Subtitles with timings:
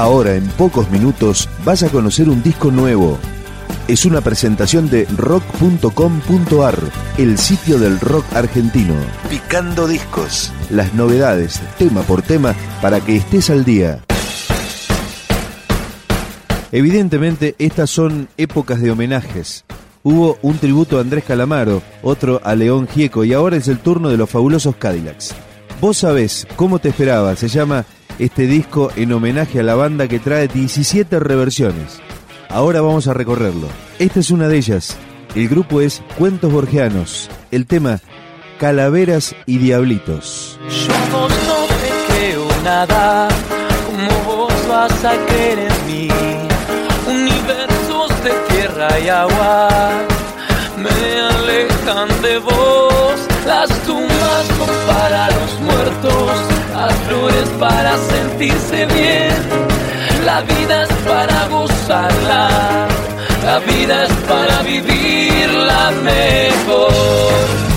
[0.00, 3.18] Ahora, en pocos minutos, vas a conocer un disco nuevo.
[3.86, 6.78] Es una presentación de rock.com.ar,
[7.18, 8.94] el sitio del rock argentino.
[9.28, 10.54] Picando discos.
[10.70, 14.02] Las novedades, tema por tema, para que estés al día.
[16.72, 19.66] Evidentemente, estas son épocas de homenajes.
[20.02, 24.08] Hubo un tributo a Andrés Calamaro, otro a León Gieco y ahora es el turno
[24.08, 25.34] de los fabulosos Cadillacs.
[25.78, 27.84] Vos sabés cómo te esperaba, se llama
[28.20, 32.00] este disco en homenaje a la banda que trae 17 reversiones.
[32.50, 33.66] Ahora vamos a recorrerlo.
[33.98, 34.96] Esta es una de ellas.
[35.34, 37.30] El grupo es Cuentos Borgianos.
[37.50, 38.00] El tema
[38.58, 40.58] Calaveras y Diablitos.
[40.68, 43.28] Yo vos no te creo nada,
[43.86, 46.08] como vos vas a creer en mí.
[47.08, 49.68] Universos de tierra y agua
[50.76, 53.14] me alejan de vos.
[53.46, 59.34] Las tumbas son para los muertos las flores para sentirse bien,
[60.24, 62.48] la vida es para gozarla,
[63.44, 67.69] la vida es para vivirla mejor.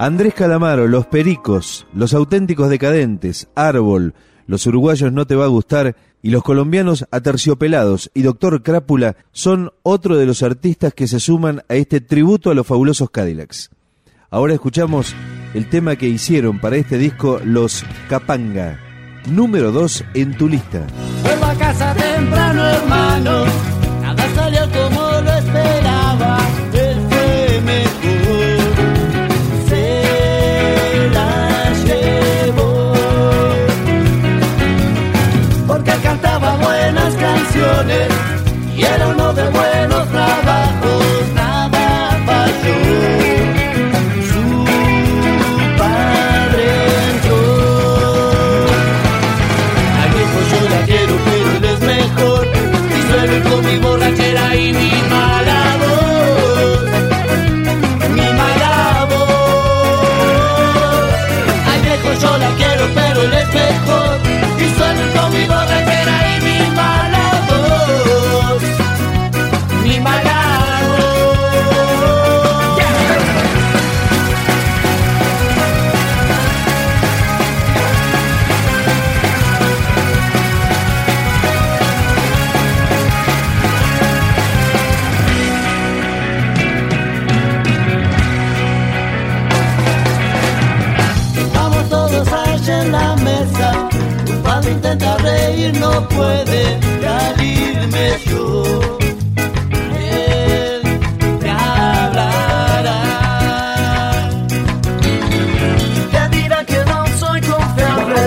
[0.00, 4.14] Andrés Calamaro, Los Pericos, Los Auténticos Decadentes, Árbol,
[4.46, 9.72] Los Uruguayos No Te Va a Gustar y los colombianos Aterciopelados y Doctor Crápula son
[9.82, 13.68] otro de los artistas que se suman a este tributo a los fabulosos Cadillacs.
[14.30, 15.14] Ahora escuchamos
[15.52, 18.80] el tema que hicieron para este disco Los Capanga,
[19.28, 20.86] número 2 en tu lista.
[21.22, 23.44] Vuelvo a casa temprano, hermano,
[94.92, 98.64] intenta reír no puede salirme yo.
[99.96, 100.82] Él
[101.40, 103.00] te hablará.
[106.10, 108.22] Te dirá que no soy confiable,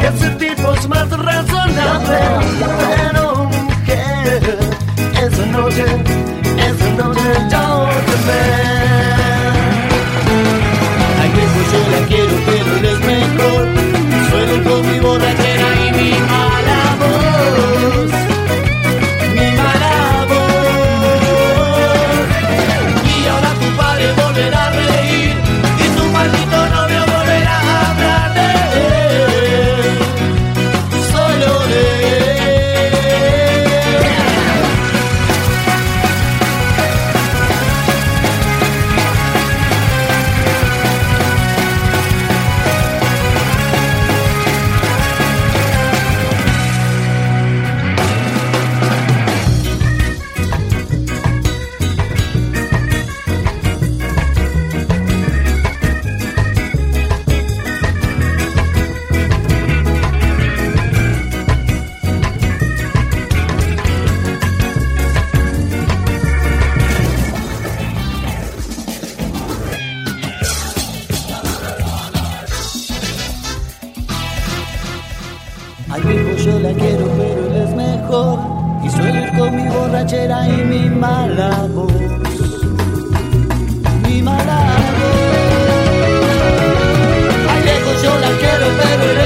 [0.00, 2.18] que ese tipo es más razonable.
[2.96, 4.58] Pero mujer,
[5.22, 5.84] esa noche,
[6.68, 9.54] esa noche yo te veo.
[11.20, 13.64] Ay, que yo la quiero, pero él es mejor.
[14.30, 15.45] Suelo con mi borrachera
[75.88, 78.38] Al viejo yo la quiero, pero él es mejor.
[78.84, 81.92] Y suelo ir con mi borrachera y mi mala voz.
[84.02, 84.58] Mi mala
[84.98, 85.26] voz.
[87.50, 89.18] Al viejo yo la quiero, pero él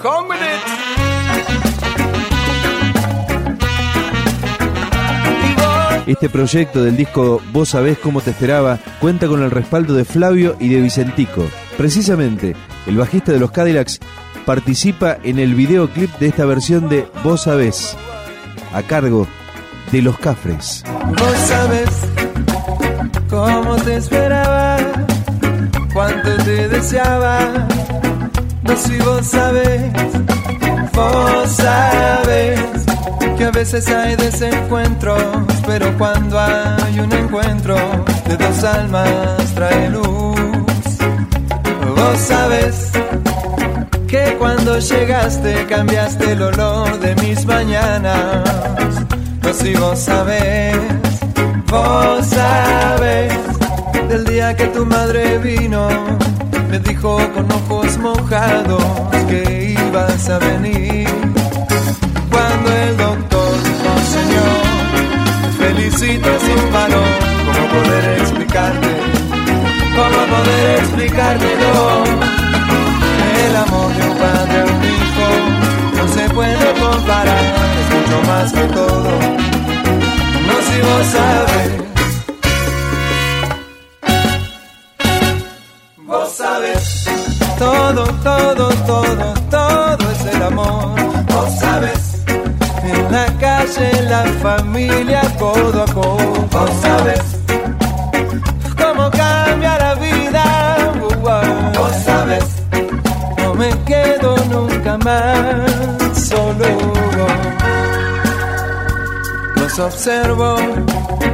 [0.00, 0.88] Come with it.
[6.06, 10.56] Este proyecto del disco Vos sabés cómo te esperaba cuenta con el respaldo de Flavio
[10.60, 11.44] y de Vicentico.
[11.76, 12.54] Precisamente,
[12.86, 13.98] el bajista de los Cadillacs
[14.46, 17.96] participa en el videoclip de esta versión de Vos sabés,
[18.72, 19.26] a cargo
[19.90, 20.84] de los Cafres.
[21.08, 21.90] Vos sabes
[23.28, 24.76] cómo te esperaba,
[25.92, 27.66] cuánto te deseaba.
[28.68, 29.92] No si vos sabes,
[30.92, 32.60] vos sabes
[33.38, 35.22] que a veces hay desencuentros,
[35.66, 37.76] pero cuando hay un encuentro
[38.28, 39.08] de dos almas
[39.54, 40.38] trae luz.
[41.96, 42.90] Vos sabes
[44.06, 48.44] que cuando llegaste cambiaste el olor de mis mañanas.
[49.42, 50.76] No si vos sabes,
[51.70, 53.32] vos sabes
[54.08, 55.88] del día que tu madre vino,
[56.70, 58.82] me dijo con ojos mojados
[59.28, 61.08] que ibas a venir.
[62.30, 64.54] Cuando el doctor dijo, Señor,
[65.58, 67.10] felicito sin valor,
[67.46, 68.88] ¿cómo poder explicarte?
[69.96, 72.04] ¿Cómo poder explicártelo?
[73.46, 75.28] El amor de un padre a un hijo
[75.96, 77.44] no se puede comparar,
[77.80, 79.10] es mucho más que todo.
[80.46, 81.97] No si vos sabes.
[86.48, 87.04] Sabes.
[87.58, 90.94] Todo, todo, todo, todo es el amor.
[91.32, 92.02] Vos sabes.
[92.84, 96.48] En la calle, en la familia, codo a codo.
[96.54, 97.24] Vos sabes.
[98.80, 100.44] Cómo cambia la vida.
[101.78, 102.44] Vos sabes.
[103.38, 106.68] No me quedo nunca más solo.
[109.56, 110.56] Los observo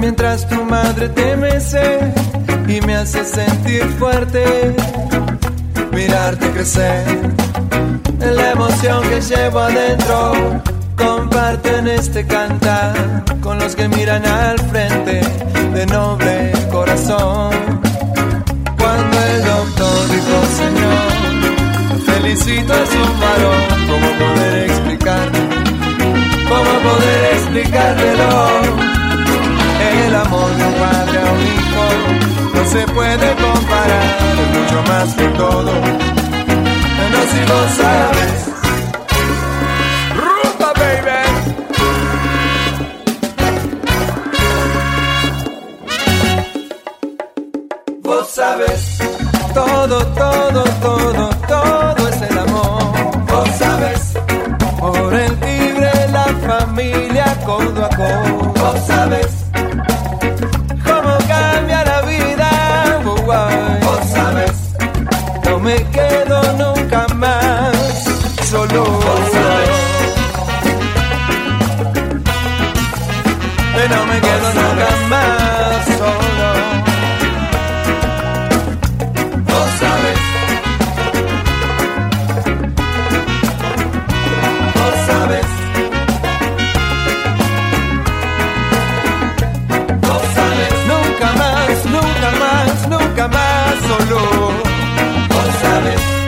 [0.00, 2.12] mientras tu madre te mece
[2.66, 4.74] y me hace sentir fuerte.
[6.02, 7.04] Mirarte crecer,
[8.18, 10.32] la emoción que llevo adentro.
[10.96, 15.20] Comparten este cantar con los que miran al frente
[15.72, 17.52] de noble corazón.
[18.80, 21.08] Cuando el doctor dijo, Señor,
[22.10, 25.38] felicito a su varón, ¿cómo poder explicarme?
[26.48, 28.48] ¿Cómo poder explicártelo?
[30.04, 31.71] El amor de un padre a un hijo
[32.72, 34.02] se puede comparar,
[34.40, 35.72] es mucho más que todo.
[37.12, 38.32] No si lo sabes.
[40.16, 41.22] Ruta, baby.
[48.00, 48.98] Vos sabes
[49.52, 52.82] todo, todo, todo, todo es el amor.
[53.28, 54.14] Vos sabes
[54.80, 58.41] por el libre la familia codo a codo.
[65.62, 67.76] Me quedo nunca más
[68.50, 68.84] solo.
[73.74, 76.48] Que no me quedo nunca más solo.
[79.48, 80.18] Vos sabes.
[84.74, 85.46] Vos sabes.
[90.06, 90.72] Vos sabes.
[90.92, 94.31] Nunca más, nunca más, nunca más solo.
[95.72, 96.21] Vos sabes.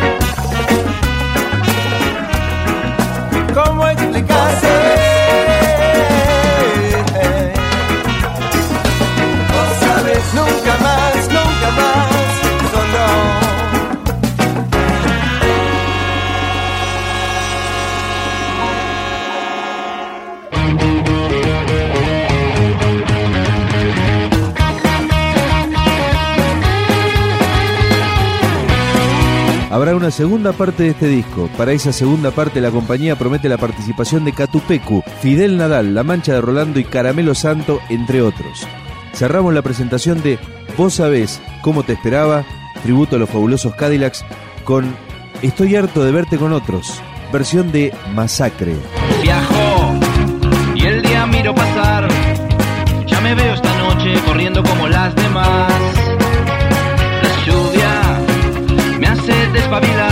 [29.74, 31.50] Habrá una segunda parte de este disco.
[31.58, 36.32] Para esa segunda parte la compañía promete la participación de Catupecu, Fidel Nadal, La Mancha
[36.32, 38.68] de Rolando y Caramelo Santo, entre otros.
[39.14, 40.38] Cerramos la presentación de
[40.78, 42.44] Vos sabés cómo te esperaba,
[42.84, 44.24] tributo a los fabulosos Cadillacs,
[44.62, 44.94] con
[45.42, 47.02] Estoy harto de verte con otros,
[47.32, 48.76] versión de Masacre.
[49.24, 49.98] Viajo
[50.76, 52.06] y el día miro pasar,
[53.08, 55.83] ya me veo esta noche corriendo como las demás.
[59.64, 60.03] espabila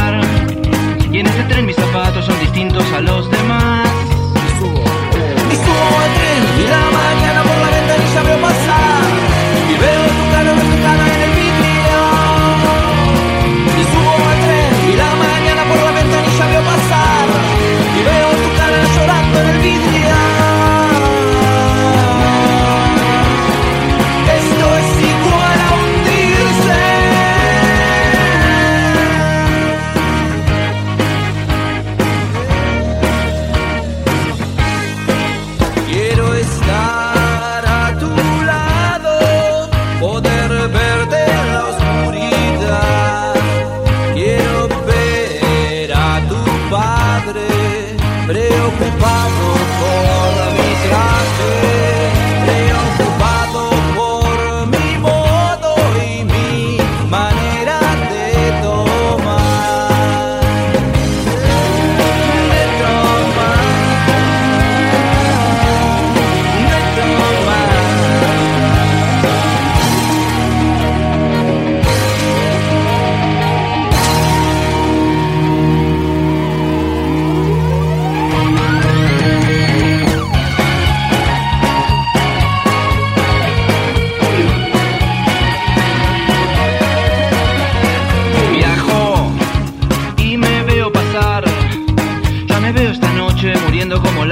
[94.01, 94.32] como la